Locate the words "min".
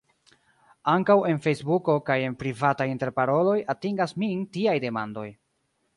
4.25-4.45